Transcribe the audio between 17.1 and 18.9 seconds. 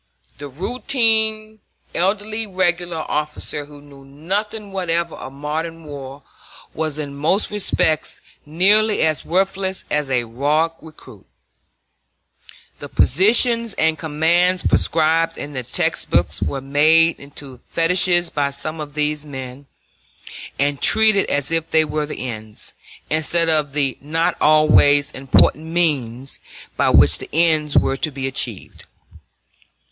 into fetishes by some